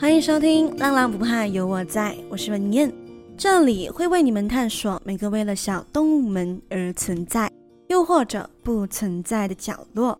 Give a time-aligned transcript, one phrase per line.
[0.00, 2.92] 欢迎收听《浪浪不怕有我在》，我是文燕，
[3.36, 7.50] 这里会为你们探索每个为了小动物们而存在，
[7.88, 10.16] 又或者不存在的角落。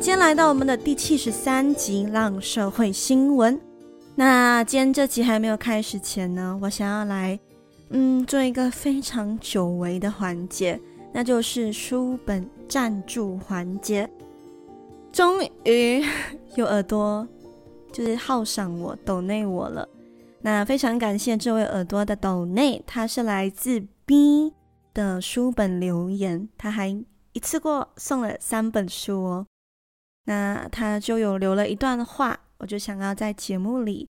[0.00, 3.56] 今天来到我们的第七十三集《浪社会新闻》。
[4.16, 7.38] 那今天这集还没有开始前呢，我想要来。
[7.94, 10.80] 嗯，做一个非常久违的环节，
[11.12, 14.08] 那就是书本赞助环节。
[15.12, 16.02] 终于
[16.54, 17.28] 有耳朵
[17.92, 19.86] 就是号赏我、抖内我了。
[20.40, 24.54] 那非常感谢这位耳朵的抖内，他是来自 B
[24.94, 26.88] 的书本留言，他还
[27.32, 29.46] 一次过送了三本书哦。
[30.24, 34.08] 那他就有留了一段话，我就想要在节目里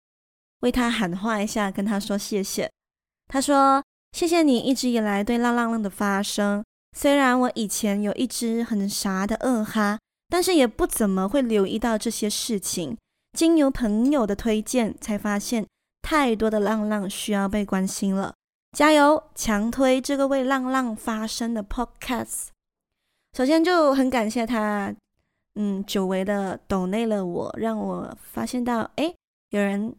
[0.62, 2.72] 为他喊话一下，跟他说谢谢。
[3.28, 3.83] 他说
[4.14, 6.64] ：“谢谢你一直以来对浪浪浪的发声。
[6.97, 12.97] 虽然我以前有一只很傻的二哈，但是也不怎么会留意到这些事情。
[13.38, 15.66] 经由朋友的推荐，才发现
[16.02, 18.34] 太多的浪浪需要被关心了。
[18.72, 22.47] 加油，强推这个为浪浪发声的 Podcast。
[23.36, 24.95] 首先就很感谢他，
[25.56, 29.14] 嗯，久违的抖内了我，让我发现到，哎，
[29.50, 29.94] 有人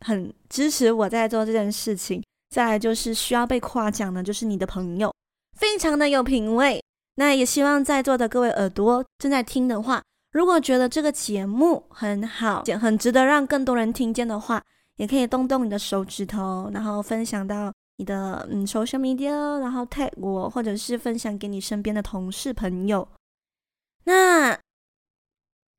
[0.00, 2.22] 很支持我在做这件事情。”
[2.52, 5.10] 再来就是需要被夸奖的，就是你的朋友，
[5.58, 6.84] 非常的有品味。
[7.14, 14.62] 那也希望在座的各位耳朵正在听的话，如果觉得这个节目很好，很值得让更多人听见的话，
[14.96, 23.08] 也可以动动你的手指头，然后分享到你的嗯 social media，然后 tag 我，或者是分享给你身边的同事朋友。
[24.04, 24.58] 那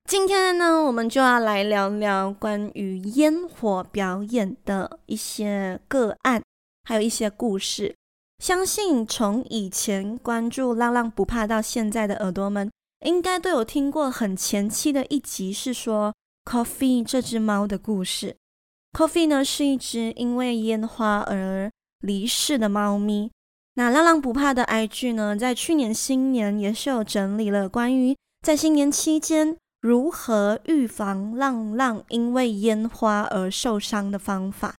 [0.10, 6.42] 今天呢，我们就要来聊聊关于烟火表演的一些个案。
[6.84, 7.96] 还有一些故事，
[8.40, 12.70] 相信从以前关注浪浪不怕到现在的耳朵们，
[13.06, 16.14] 应该都有听过很前期的一集，是说
[16.44, 18.36] Coffee 这只猫的故事。
[18.92, 21.72] Coffee 呢是一只因为烟花而
[22.02, 23.32] 离世的猫咪。
[23.76, 34.76] 那浪浪不怕的 IG 呢，在去年新年也是有整理了关于在新年期间如何预防浪浪因为烟花而受伤的方法。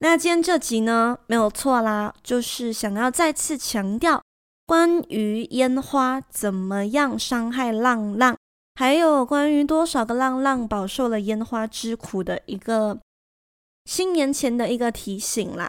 [0.00, 4.22] 那今天这集呢，没有错啦，就是想要再次强调
[4.64, 8.36] 关于烟花怎么样伤害浪浪，
[8.76, 13.00] 还有关于多少个浪浪饱受了烟花之苦的一个
[13.86, 15.68] 新年前的一个提醒啦。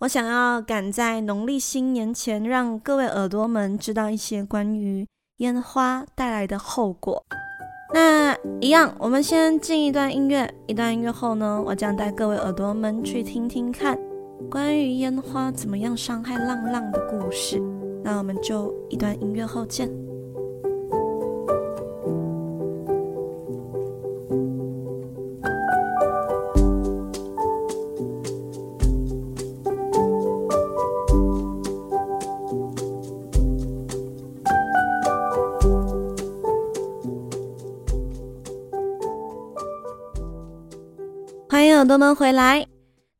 [0.00, 5.06] 我想要赶在农历新年前，让各位耳朵们知道一些关于
[5.38, 7.24] 烟花带来的后果。
[7.92, 10.48] 那一样，我们先进一段音乐。
[10.66, 13.98] 一段音乐后呢，我将带各位耳朵们去听听看
[14.48, 17.60] 关于烟花怎么样伤害浪浪的故事。
[18.02, 19.90] 那我们就一段音乐后见。
[41.90, 42.68] 朵们回来，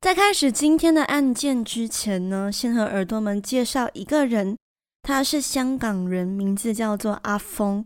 [0.00, 4.56] 在开始今天的案件之前呢，先和耳朵们介绍一个人，
[5.02, 7.84] 他是香港人，名字叫做阿峰。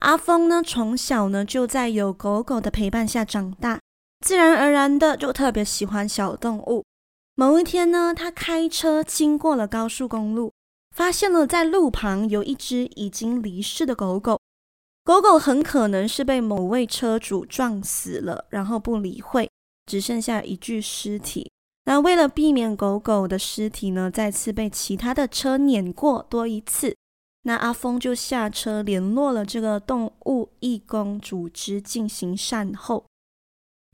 [0.00, 3.80] 阿峰呢，从小呢就在有狗狗的陪伴下长大，
[4.20, 6.84] 自然而然的就特别喜欢小动物。
[7.34, 10.52] 某一天呢，他开车经过了高速公路，
[10.94, 14.38] 发现了在路旁有一只已经离世的狗狗，
[15.02, 19.50] 狗狗很可能是被某位车主撞死了，然后不理会。
[19.88, 21.50] 只剩下一具尸体。
[21.86, 26.94] 那为了避免狗狗的尸体呢再次被其他的车碾过多一次，
[27.44, 33.06] 那阿峰就下车联络了这个动物义工组织进行善后。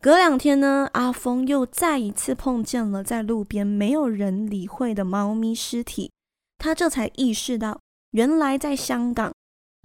[0.03, 6.11] 隔两天呢，阿峰又再一次碰见了在路边没有人理会的猫咪尸体，
[6.59, 7.81] 他这才意识到，
[8.11, 9.33] 原来在香港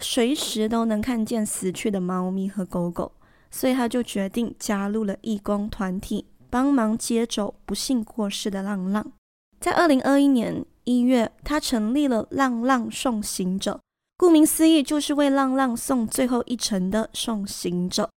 [0.04, 3.12] 随时都能看见死去的猫咪和狗狗。
[3.52, 9.12] 所以他就决定加入了义工团体，帮忙接走不幸过世的浪浪。
[9.60, 13.80] 在二零二一年一月，他成立了浪浪送行者，
[14.18, 18.10] 顾名思义，就是为浪浪送最后一程的送行者。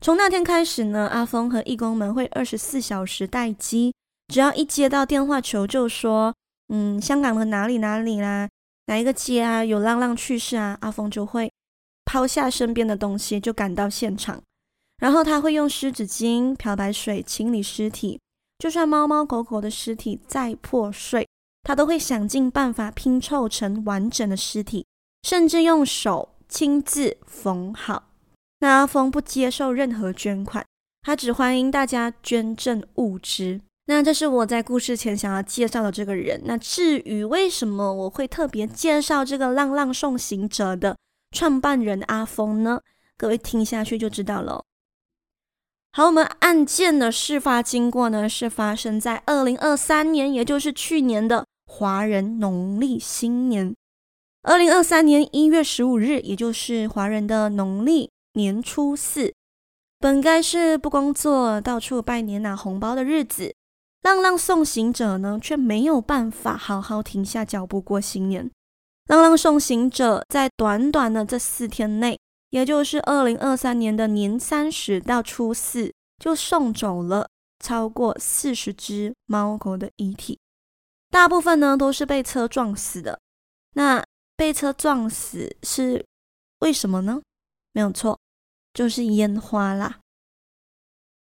[0.00, 3.94] 从那天开始呢，阿峰和义工们会二十四小时待机，
[4.28, 6.34] 只要一接到电话求救，说，
[6.68, 8.48] 嗯，香港的哪里哪里啦，
[8.86, 11.52] 哪一个街啊有浪浪去世啊，阿峰就会
[12.04, 14.42] 抛下身边的东西，就赶到现场。
[15.02, 18.20] 然后他会用湿纸巾、漂白水清理尸体，
[18.60, 21.26] 就算猫猫狗狗的尸体再破碎，
[21.64, 24.86] 他都会想尽办法拼凑成完整的尸体，
[25.24, 28.10] 甚至用手亲自缝好。
[28.60, 30.64] 那阿峰不接受任何捐款，
[31.02, 33.60] 他只欢迎大家捐赠物资。
[33.86, 36.40] 那这是我在故事前想要介绍的这个人。
[36.44, 40.96] 那至于为什么我会特别介绍这个浪浪送行者的
[41.36, 42.80] 创办人阿峰呢？
[43.16, 44.62] 各位听下去就知道了。
[45.94, 53.76] 好，我们案件的事发经过呢，是发生在二零二三年，也就是去年的华人农历新年，
[54.42, 59.34] 二零二三年一月十五日，也就是华人的农历年初四，
[59.98, 63.54] 本该是不工作、到处拜年拿红包的日子，
[64.00, 68.50] 浪浪送行者呢，却没有办法好好停下脚步过新年。
[69.08, 72.18] 浪浪送行者在短短的这四天内。
[72.52, 77.26] 也就是二零二三年的年三十到初四，就送走了
[77.58, 80.38] 超过四十只猫狗的遗体，
[81.08, 83.18] 大部分呢都是被车撞死的。
[83.72, 84.04] 那
[84.36, 86.04] 被车撞死是
[86.58, 87.22] 为什么呢？
[87.72, 88.20] 没有错，
[88.74, 90.00] 就是烟花啦。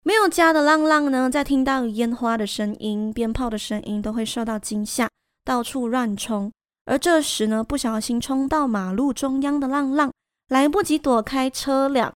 [0.03, 5.09] 没有家的浪浪呢，在听到烟花的声音、鞭炮的声音，都会受到惊吓，
[5.45, 6.51] 到处乱冲。
[6.87, 10.11] 而这时呢，不小心冲到马路中央的浪浪。
[10.51, 12.13] 来不及躲开车辆，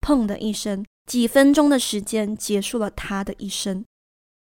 [0.00, 3.84] 砰的一声，几分钟的时间结束了他的一生。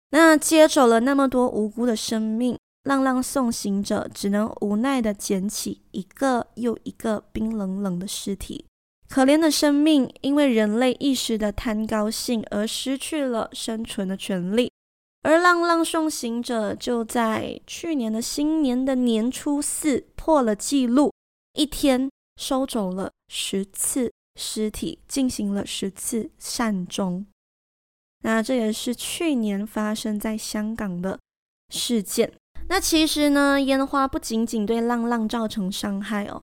[0.09, 8.65] 那接走了那么多无辜的生命，浪浪送行者只能无奈地捡起一个又一个冰冷冷的尸体。
[9.07, 14.69] 可怜的生命因为人类一时的贪高兴而失去了生存的权利，
[15.21, 21.13] 而浪浪送行者就在去年的新年的年初四破了纪录，
[21.53, 22.09] 一天。
[22.37, 27.25] 收走了十次尸体，进行了十次善终。
[28.23, 31.17] 那这也是去年发生在香港的
[31.69, 32.33] 事件。
[32.67, 36.41] 那其实呢，烟花不仅仅对浪浪造成伤害哦，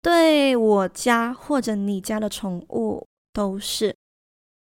[0.00, 3.94] 对我家或者你家的宠物都是。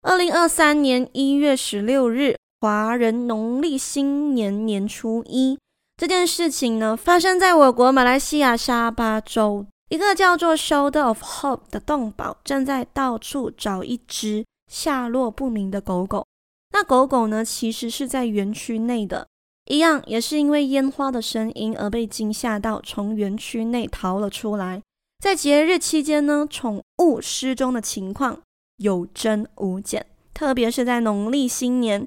[0.01, 5.57] 二零二三年一月十六日，华人农历新年年初一，
[5.95, 9.66] 这件事情呢，发生在我国马来西亚沙巴州。
[9.94, 16.25] 一个叫做 Shoulder of Hope 的动保正在到处找一只下落不明的狗狗。
[16.72, 19.28] 那狗狗呢，其实是在园区内的，
[19.66, 24.81] 一样也是因为烟花的声音而被惊吓到，从园区内逃了出来。
[25.19, 28.42] 在节日期间呢，宠物失踪的情况
[28.78, 30.04] 有增无减，
[30.34, 32.04] 特别是在农历新年，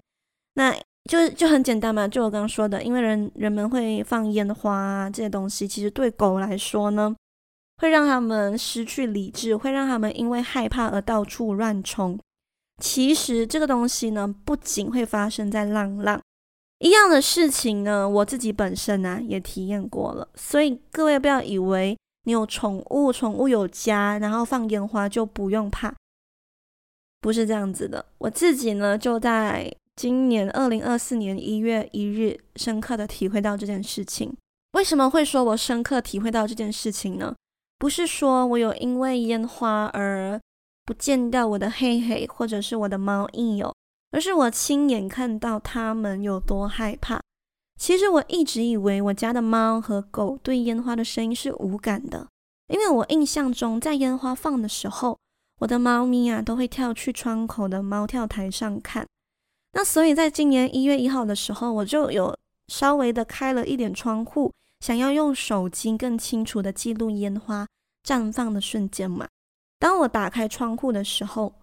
[0.54, 0.76] 那
[1.08, 7.14] 就就很简单嘛，就我刚刚说的，因为人人们会放烟花啊，这些东西，其实对狗来说呢。
[7.78, 12.18] 会让他们失去理智，会让他们因为害怕而到处乱冲。
[12.82, 16.20] 其实这个东西呢，不仅会发生在浪浪
[16.78, 20.28] 一样的事情呢，我自己本身呢、啊、也体验过了。
[20.34, 25.94] 所以各位不要以为你有宠物，宠物有家，然后放烟花就不用怕，
[27.20, 28.04] 不是这样子的。
[28.18, 34.36] 我自己呢，就在今年二零二四年一月一日，深刻的体会到这件事情。
[34.72, 37.34] 为什么会说我深刻体会到这件事情呢？
[37.78, 40.40] 不是说我有因为烟花而
[40.84, 43.74] 不见掉我的黑黑或者是我的猫印有，
[44.12, 47.20] 而是我亲眼看到它们有多害怕。
[47.78, 52.26] 其实我一直以为我家的猫和狗对烟花的声音是无感的，
[52.68, 55.18] 因为我印象中在烟花放的时候，
[55.60, 59.06] 我的猫咪啊都会跳去窗口的猫跳台上看。
[59.72, 62.34] 那所以在今年一月一号的时候，我就有
[62.68, 64.50] 稍微的开了一点窗户。
[64.80, 67.66] 想要用手机更清楚地记录烟花
[68.04, 69.26] 绽放的瞬间嘛？
[69.78, 71.54] 当我打开窗户的时候，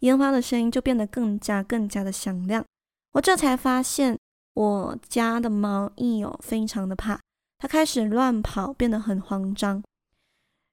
[0.00, 2.64] 烟花的声音就变得更加更加的响亮。
[3.12, 4.16] 我这才发现，
[4.54, 7.20] 我家的猫一有非常的怕，
[7.58, 9.82] 它开始乱跑，变得很慌张。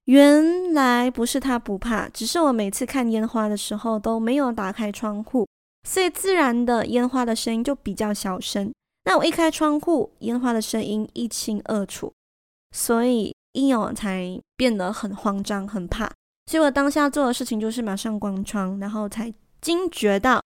[0.06, 5.46] 原来不是它不怕，只是我每次看烟花的时候都没有打开窗户，
[5.84, 8.72] 所以自然的烟花的声音就比较小声。
[9.08, 12.12] 那我一开窗户，烟花的声音一清二楚，
[12.72, 16.12] 所以一有才变得很慌张、很怕。
[16.48, 20.44] 所以我当下做的事情就是马上关窗，然后才惊觉到，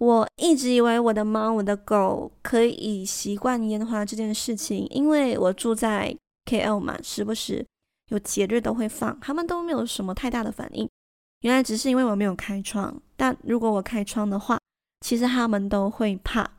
[0.00, 6.14] 我一直以为我的猫、我的狗可以习惯烟花这件事情，因为我住在
[6.44, 7.64] KL 嘛，时不时
[8.10, 10.86] 有节日都会放，他们都没有什么太大的反应。
[11.40, 14.58] 原来只是因为我没有开窗，但如果我开窗的话，
[15.00, 16.57] 其实他们都会怕。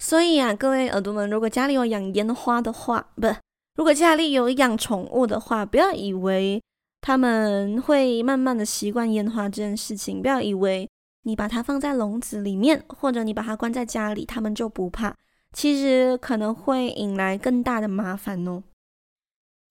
[0.00, 3.28] 所以啊，各位耳朵们，如果家里有养烟花的话，不，
[3.76, 6.60] 如果家里有养宠物的话，不要以为
[7.02, 10.22] 他们会慢慢的习惯烟花这件事情。
[10.22, 10.88] 不要以为
[11.24, 15.14] 你把它放在笼子里面，或者你把它关在家里，他们就不怕。
[15.52, 18.62] 其实可能会引来更大的麻烦哦。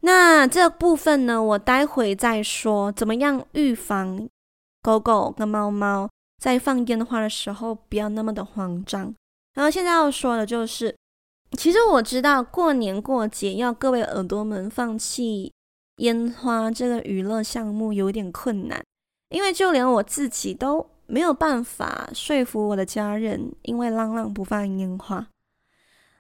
[0.02, 4.30] 那这部分呢，我待会再说，怎么样预防
[4.84, 6.08] 狗狗跟猫猫
[6.38, 9.16] 在放烟花的时候不要那么的慌张。
[9.54, 10.96] 然后现在要说的就是，
[11.58, 15.52] 其实我知道过年过节要各位耳朵们放弃
[15.98, 18.84] 烟花这个娱乐项目有点困难，
[19.30, 25.28] 因为就连我自己都没有办法说服我的家人，因为浪浪不放烟花。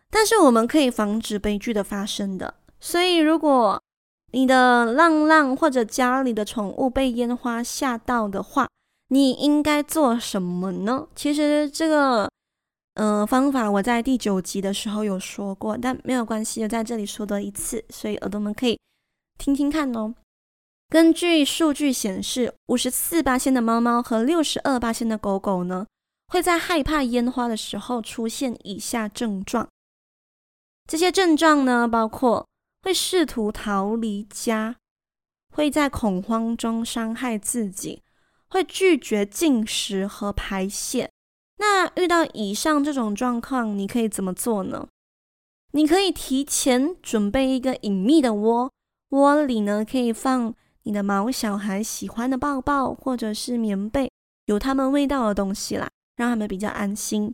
[0.10, 2.56] 但是我们可以防止悲剧的发生的。
[2.80, 3.82] 所以，如果
[4.32, 8.68] 你的浪浪或者家里的宠物被烟花吓到的话，
[9.10, 11.08] 你应该做什么呢？
[11.16, 12.30] 其实这个
[13.00, 18.78] 呃方法我在第九集的时候有说过，但没有关系，我在这里说多一次，所以耳朵们可以
[19.38, 20.14] 听听看哦。
[20.90, 25.88] 根据数据显示，五十四八仙的猫猫和六十二八仙的狗狗呢，
[26.28, 29.70] 会在害怕烟花的时候出现以下症状。
[30.86, 32.46] 这些症状呢，包括
[32.82, 34.76] 会试图逃离家，
[35.56, 38.04] 会在恐慌中伤害自己，
[38.50, 41.10] 会拒绝进食和排泄。
[41.60, 44.88] 那遇到以上这种状况，你可以怎么做呢？
[45.74, 48.72] 你可以提前准备一个隐秘的窝，
[49.10, 54.10] 窝里呢可以放你的毛小孩喜欢的抱抱或者是棉被，
[54.46, 57.34] 有它们味道的东西啦，让他们比较安心。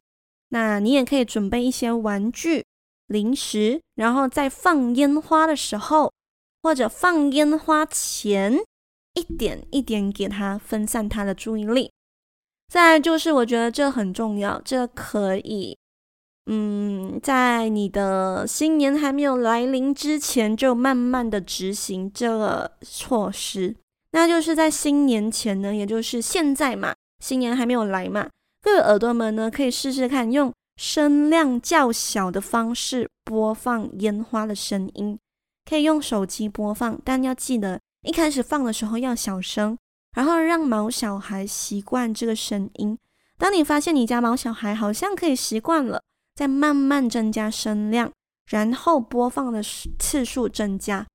[0.50, 2.66] 那你也可以准备一些玩具。
[3.08, 6.12] 零食，然后在放烟花的时候，
[6.64, 8.58] 或者放烟花前，
[9.14, 11.92] 一点一点给他分散他的注意力。
[12.68, 15.78] 再就是，我觉得这很重要，这可以，
[16.48, 23.76] 嗯，在你的新年还没有来临之前，就慢慢的执行这个措施。
[24.12, 28.30] 那就是在新年前呢，也就是现在嘛，新年还没有来嘛，
[28.62, 30.52] 各位耳朵们呢，可以试试看用。
[30.78, 35.18] 声量较小的方式播放烟花的声音，
[35.64, 39.78] 可以用手机播放，但要记得一开始放的时候要小声，
[40.16, 42.98] 然后让毛小孩习惯这个声音。
[43.38, 46.02] 当你发现你家毛小孩好像可以习惯了，
[46.34, 48.12] 再慢慢增加声量，
[48.50, 49.62] 然后播放的
[50.00, 51.06] 次数增加，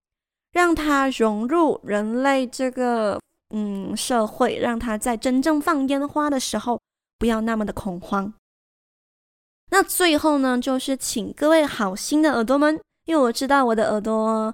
[0.53, 3.19] 让它融入人类这个
[3.55, 6.79] 嗯社会，让它在真正放烟花的时候
[7.19, 8.33] 不要那么的恐慌。
[9.71, 14.53] 那最后呢，就是请各位好心的耳朵们，因为我知道我的耳朵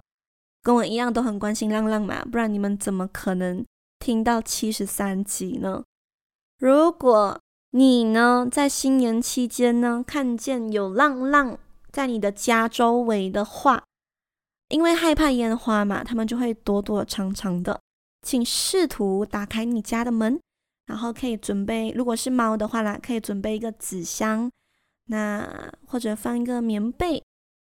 [0.63, 3.65] 跟我一样都很关心浪浪嘛，不然你们怎么可能
[4.07, 5.83] 听到七十三集呢？
[6.59, 11.59] 如果你呢在新年期间呢看见有浪浪
[11.91, 13.83] 在你的家周围的话，
[14.69, 17.81] 因为害怕烟花嘛，他们就会躲躲藏藏的，
[18.23, 20.41] 请试图打开你家的门，
[20.87, 24.49] 然后可以准备，如果是猫的话啦，可以准备一个纸箱。
[25.07, 27.21] 那或者放一个棉被，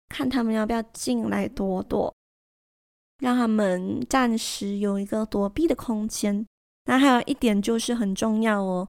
[0.07, 2.15] 看他们要不要进来躲躲，
[3.21, 6.45] 让他们暂时有一个躲避的空间。
[6.85, 8.87] 那还有一点就是很重要哦，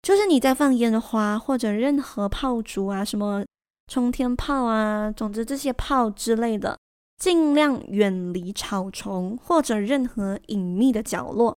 [0.00, 3.44] 就是你在放烟花或者任何炮竹啊，什么
[3.88, 6.78] 冲天炮啊，总之这些炮之类的，
[7.18, 11.56] 尽量远离草丛或者任何隐秘的角落，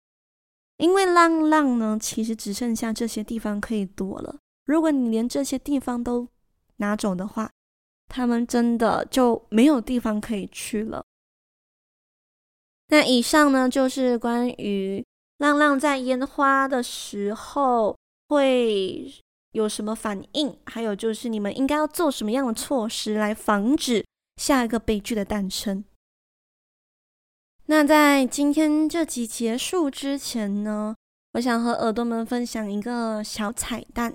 [0.77, 4.37] 因为浪浪呢，其实只剩下这些地方可以躲了。
[4.65, 6.27] 如果你连这些地方都
[6.77, 7.51] 拿走的话，
[8.07, 11.03] 他们真的就没有地方可以去了。
[12.89, 15.05] 那以上呢，就是关于
[15.39, 17.97] 浪浪在烟花的时候
[18.29, 19.11] 会
[19.51, 24.05] 有什么反应，还有就是你们应该要做什么样的措施来防止
[24.37, 25.83] 下一个悲剧的诞生。
[27.65, 30.95] 那在今天这集结束之前呢，
[31.33, 34.13] 我想和耳朵们分享一个小彩蛋。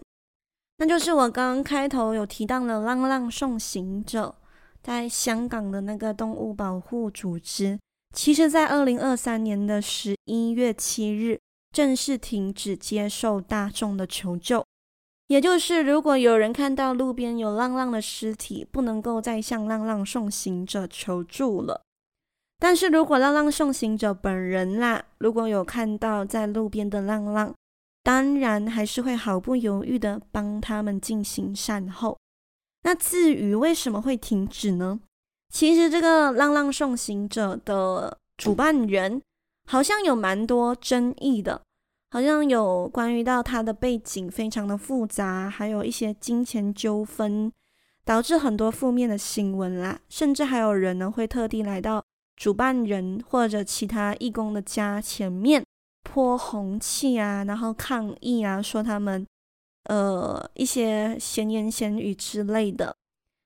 [0.78, 4.34] 那就是我刚刚开头有提到了浪浪送行者，
[4.82, 7.78] 在香港的那个动物保护组织，
[8.12, 11.40] 其实在二零二三年的十一月七日
[11.72, 14.64] 正式停止接受大众的求救。
[15.28, 21.80] 也就是如果有人看到路边有浪浪的尸体，不能够再向浪浪送行者求助了。
[22.58, 27.54] 但是如果浪浪送行者本人啦，如果有看到在路边的浪浪，
[28.02, 32.18] 当然还是会毫不犹豫的帮他们进行善后。
[32.82, 35.00] 那至于为什么会停止呢？
[35.52, 39.20] 其实这个浪浪送行者的主办人
[39.68, 41.60] 好像有蛮多争议的，
[42.10, 47.52] 好像有关于到他的背景非常的复杂，还有一些金钱纠纷，
[48.04, 50.00] 导致很多负面的新闻啦。
[50.08, 52.02] 甚至还有人呢会特地来到
[52.34, 55.62] 主办人或者其他义工的家前面。
[56.02, 59.24] 泼红气啊，然后抗议啊，说他们
[59.84, 62.96] 呃一些闲言闲语之类的。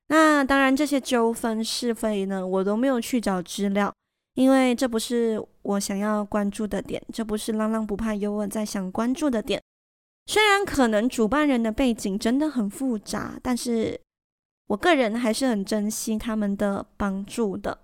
[0.08, 3.92] 那当然，这些纠纷是非呢，我都没有去找资料，
[4.34, 9.60] 因为这不是我想要关注的点，这不是浪浪不怕有我在想关注的点。
[10.26, 14.00] 虽然可能主办人的背景真的很复杂，但是
[14.68, 17.78] 我个人还是很珍惜他们的帮助的。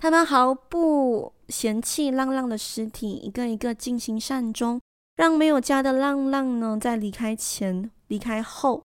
[0.00, 4.80] 他们毫不嫌弃浪浪的尸体，一个一个进行善终，
[5.16, 8.80] 让没有家的浪浪呢，在离开前、离开后，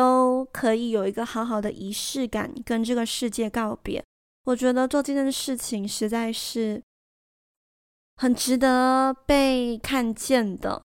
[0.00, 4.02] 都可以有一个好好的仪式感，跟这个世界告别。
[4.44, 6.82] 我觉得做这件事情实在是
[8.16, 10.80] 很值得被看见的。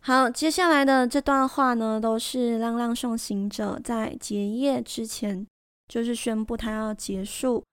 [0.00, 5.44] 好，接下来的这段话呢，都是浪浪送行者在结业之前，
[5.88, 7.64] 就是宣布他要结束。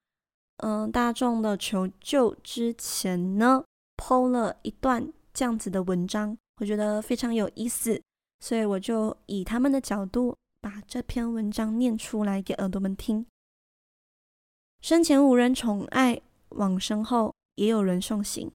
[0.63, 3.63] 嗯，大众的求救之前呢
[3.98, 8.01] ，PO 了一段这样子的文章，我觉得非常有意思，
[8.41, 13.25] 所以我就以他们的角度把这篇文章念出来给耳朵们听。
[14.81, 16.19] 生前无人宠爱，
[16.50, 18.51] 往生后也有人送行。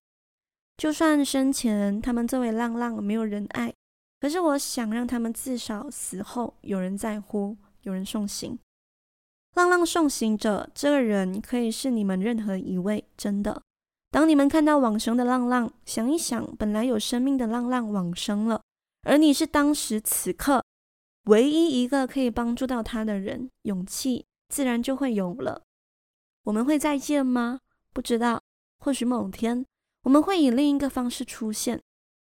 [0.76, 3.72] 就算生前他们作为浪浪没有人爱，
[4.20, 8.58] 可是我想让他们至少死后有人在乎，有人送行。
[9.54, 13.62] 浪浪送行者，这个人可以是你们任何一位，真的。
[14.10, 18.60] 当你们看到往生的浪浪，想一想，本来有生命的浪浪往生了，
[19.06, 20.64] 而你是当时此刻
[21.26, 25.62] 唯一一个可以帮助到他的人，勇气自然就会有了。
[26.42, 27.60] 我们会再见吗？
[27.92, 28.42] 不知道，
[28.80, 29.64] 或许某天
[30.02, 31.80] 我们会以另一个方式出现。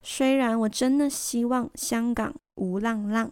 [0.03, 3.29] 虽然我真的希望香港无浪浪。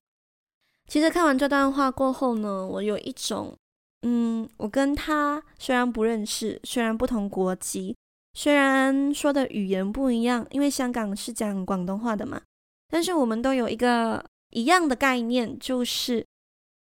[0.89, 3.57] 其实看完这段话过后呢，我有一种。
[4.03, 7.97] 嗯，我跟他虽然不认识，虽然不同国籍，
[8.35, 12.43] 虽然说的语言不一样，因为香港是讲广东话的嘛，
[12.89, 16.27] 但是我们都有一个一样的概念，就是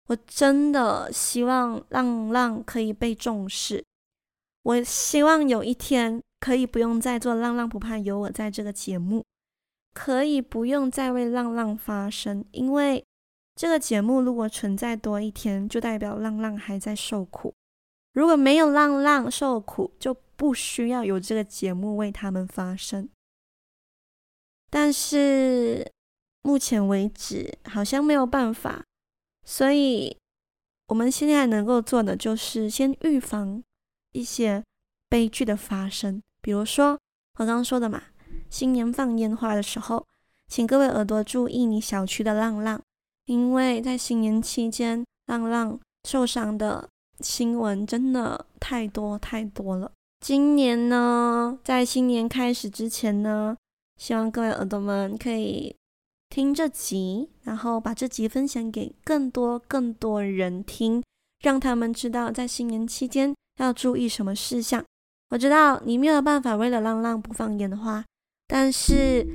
[0.08, 3.84] 我真的希望浪浪可以被重视。
[4.64, 9.24] 我希望有一天可以不用再做《浪浪不怕有我在》这个节目，
[9.94, 13.04] 可以不用再为浪浪发声，因为。
[13.58, 17.54] 这个节目如果存在多一天，就代表浪浪还在受苦；
[18.12, 23.08] 如果没有浪浪受苦，就不需要有这个节目为他们发声。
[24.70, 25.90] 但是
[26.46, 28.84] 目前为止好像没有办法，
[29.44, 30.16] 所以
[30.90, 33.64] 我们现在能够做的就是先预防
[34.12, 34.64] 一些
[35.10, 36.22] 悲剧的发生。
[36.44, 37.00] 比如说
[37.40, 38.04] 我刚刚说的嘛，
[38.52, 40.06] 新年放烟花的时候，
[40.48, 42.80] 请各位耳朵注意你小区的浪浪。
[43.26, 46.88] 因为在新年期间，浪浪受伤的
[47.22, 49.92] 新闻真的太多太多了。
[50.20, 53.58] 今年呢，在新年开始之前呢，
[53.98, 55.76] 希望各位耳朵们可以
[56.36, 61.02] 听这集，然后把这集分享给更多更多人听，
[61.40, 64.84] 让他们知道在新年期间要注意什么事项。
[65.30, 68.04] 我知道你没有办法为了浪浪不放烟花，
[68.48, 69.26] 但是。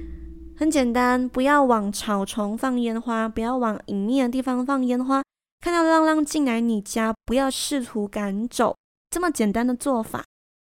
[0.58, 5.22] 很简单，不要往草丛放烟花，不要往隐秘的地方放烟花。
[5.60, 8.76] 看到浪浪进来你家，不要试图赶走。
[9.08, 10.22] 这么简单的做法，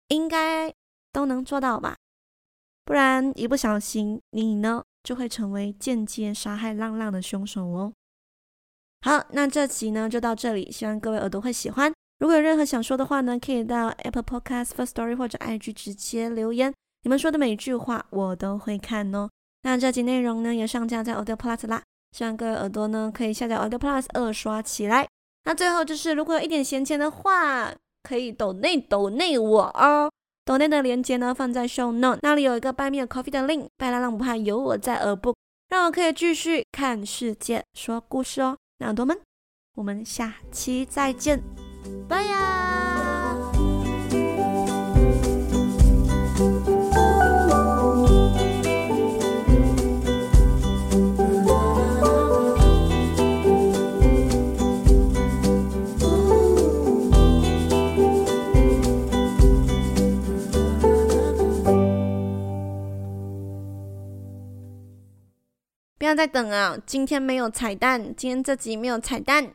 [0.09, 0.71] 应该
[1.11, 1.95] 都能做到吧？
[2.85, 7.93] 不然一不小心，你呢就会成为间接杀害浪浪的凶手哦。
[9.01, 11.91] 好，那这集呢就到这里，希望各位耳朵会喜欢。
[12.19, 19.29] 如果有任何想说的话呢，可以到 Apple Podcast for Story 或者 IG 直接留言，你们说的每一句话我都会看哦。
[19.61, 21.81] 那这集内容呢也上架在 Audio Plus 啦，
[22.11, 25.07] 希望各位耳朵呢可以下载 Audio Plus 二刷起来。
[25.45, 30.11] 那最后就是，如果有一点闲钱的话，可以抖内抖内我哦。
[30.49, 33.67] 抖内的链接呢放在 Show Note，那里有一个 Buy Me a Coffee 的 link。
[33.77, 35.35] 拜拉浪不怕有我在耳部，
[35.69, 38.57] 让我可以继续看世界说故事哦。
[38.79, 39.15] 那耳朵们，
[39.75, 41.39] 我们下期再见，
[42.07, 42.88] 拜呀。
[66.09, 66.75] 要再等啊！
[66.87, 69.51] 今天没有彩蛋，今天这集没有彩蛋。